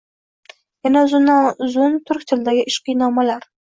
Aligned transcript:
Yana 0.87 1.03
uzundan-uzun 1.09 1.99
turk 2.11 2.25
tilidagi 2.33 2.65
ishqiy 2.73 2.99
nomalar 3.03 3.47